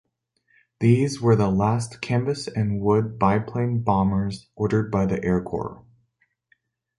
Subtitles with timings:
[0.79, 5.85] These were the last canvas-and-wood biplane bombers ordered by the Air Corps.